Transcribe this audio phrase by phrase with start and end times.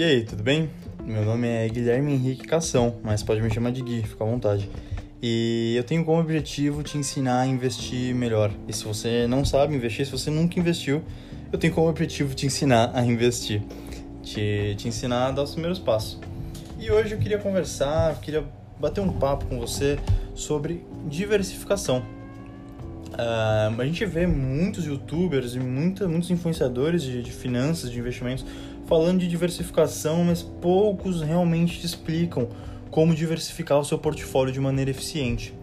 [0.00, 0.70] E aí, tudo bem?
[1.04, 4.66] Meu nome é Guilherme Henrique Cação, mas pode me chamar de Gui, fica à vontade.
[5.22, 8.50] E eu tenho como objetivo te ensinar a investir melhor.
[8.66, 11.02] E se você não sabe investir, se você nunca investiu,
[11.52, 13.62] eu tenho como objetivo te ensinar a investir.
[14.22, 16.18] Te, te ensinar a dar os primeiros passos.
[16.78, 18.42] E hoje eu queria conversar, queria
[18.80, 19.98] bater um papo com você
[20.34, 22.02] sobre diversificação.
[23.10, 28.46] Uh, a gente vê muitos youtubers e muita, muitos influenciadores de, de finanças, de investimentos,
[28.90, 32.48] falando de diversificação, mas poucos realmente te explicam
[32.90, 35.54] como diversificar o seu portfólio de maneira eficiente.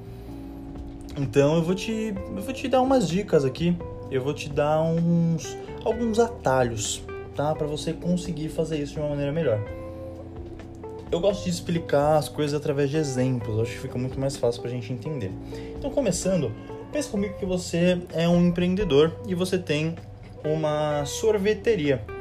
[1.18, 3.76] Então eu vou te, eu vou te dar umas dicas aqui,
[4.09, 7.02] eu vou te dar uns alguns atalhos,
[7.35, 9.59] tá, para você conseguir fazer isso de uma maneira melhor.
[11.12, 14.62] Eu gosto de explicar as coisas através de exemplos, acho que fica muito mais fácil
[14.62, 15.34] para a gente entender.
[15.77, 16.49] Então, começando,
[16.94, 19.96] pense comigo que você é um empreendedor e você tem
[20.46, 22.16] uma sorveteria.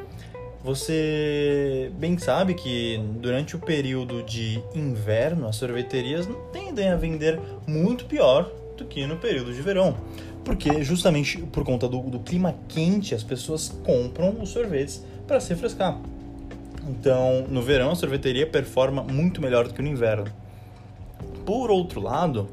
[0.67, 8.05] Você bem sabe que durante o período de inverno as sorveterias tendem a vender muito
[8.07, 9.97] pior do que no período de verão.
[10.45, 15.51] Porque justamente por conta do, do clima quente as pessoas compram os sorvetes para se
[15.51, 16.01] refrescar.
[16.89, 20.27] Então, no verão a sorveteria performa muito melhor do que no inverno.
[21.45, 22.49] Por outro lado,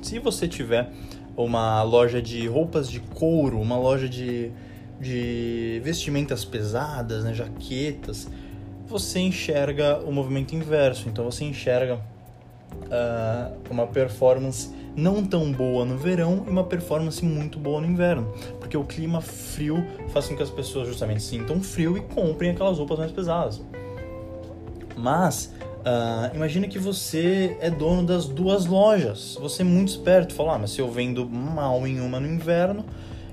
[0.00, 0.88] se você tiver
[1.36, 4.52] uma loja de roupas de couro, uma loja de
[5.00, 8.28] de vestimentas pesadas, né, jaquetas,
[8.86, 11.08] você enxerga o movimento inverso.
[11.08, 17.58] Então você enxerga uh, uma performance não tão boa no verão e uma performance muito
[17.58, 21.96] boa no inverno, porque o clima frio faz com que as pessoas justamente sintam frio
[21.96, 23.62] e comprem aquelas roupas mais pesadas.
[24.96, 29.38] Mas uh, imagine que você é dono das duas lojas.
[29.40, 32.84] Você é muito esperto, fala, ah, mas se eu vendo mal em uma no inverno,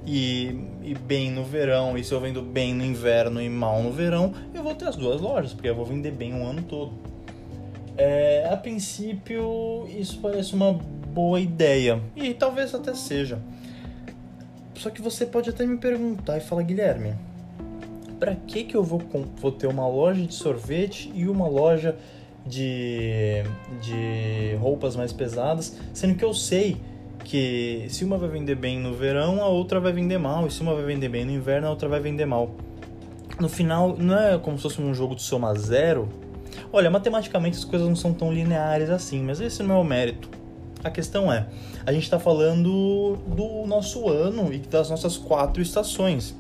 [0.06, 3.92] e, e bem no verão, e se eu vendo bem no inverno e mal no
[3.92, 6.94] verão, eu vou ter as duas lojas, porque eu vou vender bem o ano todo.
[7.98, 13.40] É, a princípio, isso parece uma boa ideia, e talvez até seja.
[14.76, 17.16] Só que você pode até me perguntar e falar, Guilherme,
[18.20, 19.02] para que, que eu vou,
[19.38, 21.96] vou ter uma loja de sorvete e uma loja
[22.46, 23.44] de,
[23.82, 26.78] de roupas mais pesadas, sendo que eu sei
[27.24, 30.62] que se uma vai vender bem no verão, a outra vai vender mal, e se
[30.62, 32.52] uma vai vender bem no inverno, a outra vai vender mal.
[33.40, 36.08] No final, não é como se fosse um jogo de soma zero.
[36.72, 40.30] Olha, matematicamente as coisas não são tão lineares assim, mas esse não é o mérito.
[40.84, 41.48] A questão é,
[41.86, 46.36] a gente está falando do nosso ano e das nossas quatro estações.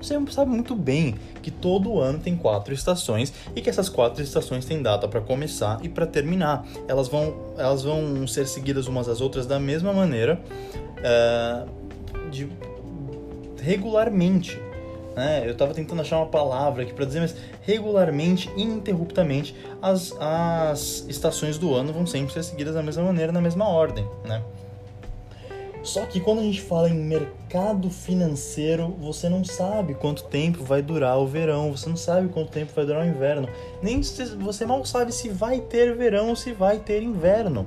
[0.00, 4.64] Você sabe muito bem que todo ano tem quatro estações e que essas quatro estações
[4.64, 6.66] têm data para começar e para terminar.
[6.86, 10.40] Elas vão, elas vão ser seguidas umas às outras da mesma maneira,
[10.98, 12.48] uh, de,
[13.60, 14.60] regularmente.
[15.16, 15.42] Né?
[15.44, 21.58] Eu estava tentando achar uma palavra aqui para dizer, mas regularmente, ininterruptamente, as, as estações
[21.58, 24.06] do ano vão sempre ser seguidas da mesma maneira, na mesma ordem.
[24.24, 24.40] Né?
[25.82, 30.82] Só que quando a gente fala em mercado financeiro, você não sabe quanto tempo vai
[30.82, 33.48] durar o verão, você não sabe quanto tempo vai durar o inverno,
[33.82, 37.66] nem você mal sabe se vai ter verão ou se vai ter inverno.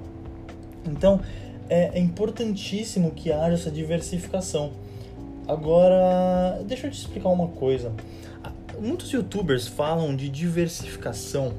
[0.86, 1.22] Então
[1.70, 4.74] é, é importantíssimo que haja essa diversificação.
[5.48, 7.94] Agora, deixa eu te explicar uma coisa.
[8.80, 11.54] Muitos youtubers falam de diversificação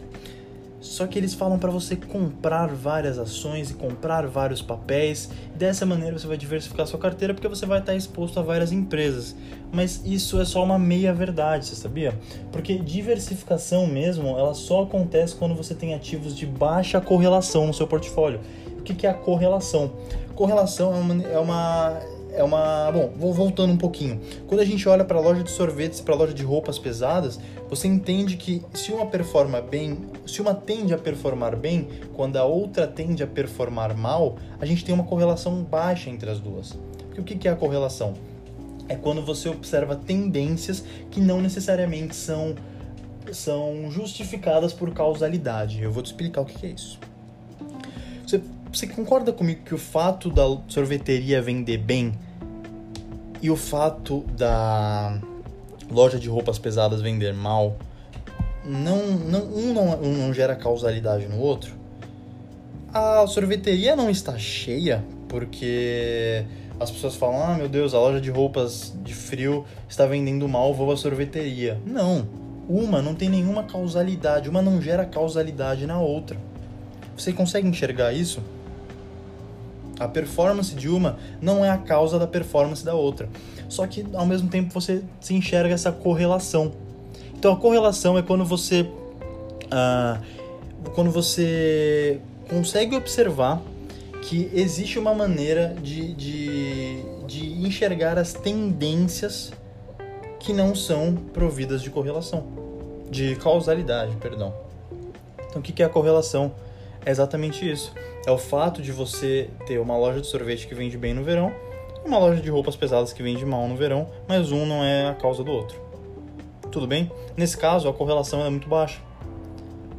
[0.83, 5.31] só que eles falam para você comprar várias ações e comprar vários papéis.
[5.55, 9.37] Dessa maneira você vai diversificar sua carteira porque você vai estar exposto a várias empresas.
[9.73, 12.19] Mas isso é só uma meia verdade, você sabia?
[12.51, 17.87] Porque diversificação mesmo, ela só acontece quando você tem ativos de baixa correlação no seu
[17.87, 18.41] portfólio.
[18.77, 19.93] O que é a correlação?
[20.35, 22.01] Correlação é uma, é uma
[22.35, 22.91] é uma.
[22.91, 24.21] Bom, vou voltando um pouquinho.
[24.47, 27.39] Quando a gente olha para a loja de sorvetes, para a loja de roupas pesadas,
[27.69, 32.45] você entende que se uma performa bem, se uma tende a performar bem, quando a
[32.45, 36.77] outra tende a performar mal, a gente tem uma correlação baixa entre as duas.
[37.15, 38.15] Porque o que é a correlação?
[38.89, 42.55] É quando você observa tendências que não necessariamente são,
[43.33, 45.83] são justificadas por causalidade.
[45.83, 46.99] Eu vou te explicar o que é isso.
[48.27, 48.41] Você
[48.73, 52.13] você concorda comigo que o fato da sorveteria vender bem
[53.41, 55.19] e o fato da
[55.91, 57.77] loja de roupas pesadas vender mal
[58.65, 61.75] não, não, um, não, um não gera causalidade no outro?
[62.93, 66.45] A sorveteria não está cheia porque
[66.79, 70.73] as pessoas falam: ah, meu Deus, a loja de roupas de frio está vendendo mal,
[70.75, 71.81] vou à sorveteria.
[71.87, 72.27] Não,
[72.69, 76.39] uma não tem nenhuma causalidade, uma não gera causalidade na outra.
[77.17, 78.43] Você consegue enxergar isso?
[79.99, 83.29] A performance de uma não é a causa da performance da outra.
[83.69, 86.73] Só que ao mesmo tempo você se enxerga essa correlação.
[87.35, 90.23] Então a correlação é quando você uh,
[90.95, 93.63] quando você consegue observar
[94.23, 99.53] que existe uma maneira de, de, de enxergar as tendências
[100.39, 102.47] que não são providas de correlação,
[103.11, 104.55] de causalidade, perdão.
[105.49, 106.53] Então o que é a correlação?
[107.05, 107.93] É exatamente isso.
[108.25, 111.53] É o fato de você ter uma loja de sorvete que vende bem no verão
[112.05, 115.09] e uma loja de roupas pesadas que vende mal no verão, mas um não é
[115.09, 115.81] a causa do outro.
[116.71, 117.11] Tudo bem?
[117.37, 119.01] Nesse caso, a correlação é muito baixa.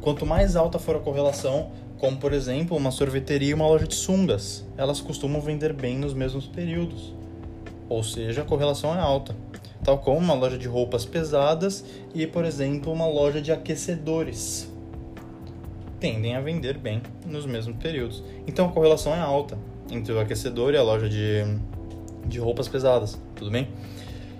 [0.00, 3.94] Quanto mais alta for a correlação, como por exemplo uma sorveteria e uma loja de
[3.94, 7.14] sungas, elas costumam vender bem nos mesmos períodos.
[7.88, 9.36] Ou seja, a correlação é alta.
[9.84, 11.84] Tal como uma loja de roupas pesadas
[12.14, 14.73] e, por exemplo, uma loja de aquecedores
[16.04, 18.22] tendem a vender bem nos mesmos períodos.
[18.46, 19.56] Então a correlação é alta
[19.90, 21.42] entre o aquecedor e a loja de,
[22.26, 23.68] de roupas pesadas, tudo bem?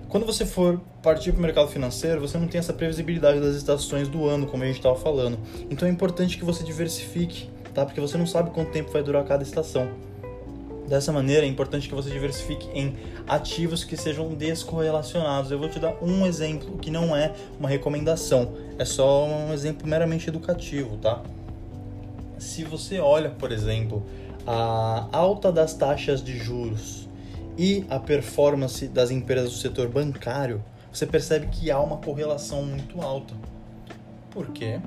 [0.07, 4.07] Quando você for partir para o mercado financeiro, você não tem essa previsibilidade das estações
[4.07, 5.39] do ano, como a gente estava falando.
[5.67, 7.83] Então é importante que você diversifique, tá?
[7.83, 9.89] Porque você não sabe quanto tempo vai durar cada estação.
[10.87, 12.93] Dessa maneira, é importante que você diversifique em
[13.27, 15.49] ativos que sejam descorrelacionados.
[15.49, 19.87] Eu vou te dar um exemplo que não é uma recomendação, é só um exemplo
[19.87, 21.23] meramente educativo, tá?
[22.45, 24.05] Se você olha, por exemplo,
[24.45, 27.09] a alta das taxas de juros
[27.57, 33.01] e a performance das empresas do setor bancário, você percebe que há uma correlação muito
[33.01, 33.33] alta.
[34.29, 34.79] Por quê?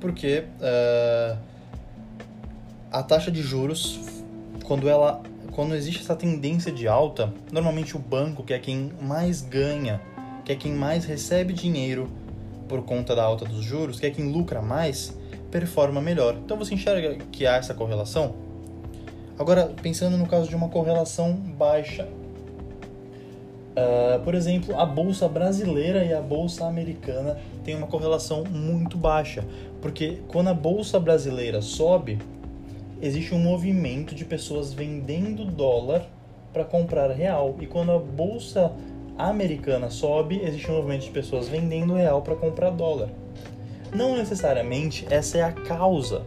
[0.00, 1.38] Porque uh,
[2.90, 3.98] a taxa de juros,
[4.64, 9.42] quando ela, quando existe essa tendência de alta, normalmente o banco, que é quem mais
[9.42, 10.00] ganha,
[10.44, 12.10] que é quem mais recebe dinheiro
[12.68, 15.16] por conta da alta dos juros, que é quem lucra mais,
[15.50, 16.36] performa melhor.
[16.44, 18.34] Então você enxerga que há essa correlação?
[19.38, 22.06] Agora, pensando no caso de uma correlação baixa,
[23.70, 29.42] uh, por exemplo, a bolsa brasileira e a bolsa americana têm uma correlação muito baixa,
[29.80, 32.18] porque quando a bolsa brasileira sobe,
[33.00, 36.06] existe um movimento de pessoas vendendo dólar
[36.52, 38.70] para comprar real, e quando a bolsa
[39.16, 43.08] americana sobe, existe um movimento de pessoas vendendo real para comprar dólar.
[43.92, 46.22] Não necessariamente essa é a causa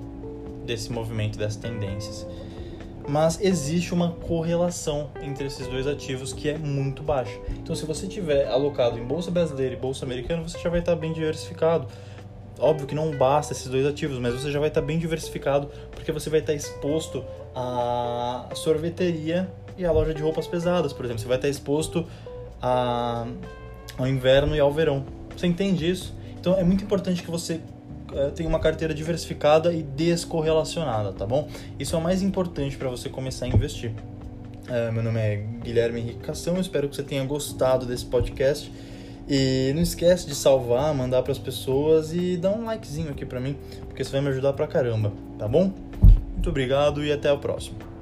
[0.66, 2.26] desse movimento, dessas tendências.
[3.08, 7.38] Mas existe uma correlação entre esses dois ativos que é muito baixa.
[7.52, 10.96] Então, se você tiver alocado em bolsa brasileira e bolsa americana, você já vai estar
[10.96, 11.88] bem diversificado.
[12.60, 16.12] Óbvio que não basta esses dois ativos, mas você já vai estar bem diversificado porque
[16.12, 21.22] você vai estar exposto à sorveteria e à loja de roupas pesadas, por exemplo.
[21.22, 22.06] Você vai estar exposto
[22.62, 25.04] ao inverno e ao verão.
[25.36, 26.14] Você entende isso?
[26.44, 27.62] Então é muito importante que você
[28.12, 31.48] uh, tenha uma carteira diversificada e descorrelacionada, tá bom?
[31.80, 33.92] Isso é o mais importante para você começar a investir.
[34.68, 38.70] Uh, meu nome é Guilherme Henrique Cação, espero que você tenha gostado desse podcast.
[39.26, 43.40] E não esquece de salvar, mandar para as pessoas e dar um likezinho aqui para
[43.40, 43.56] mim,
[43.88, 45.72] porque isso vai me ajudar pra caramba, tá bom?
[46.34, 47.93] Muito obrigado e até o próximo.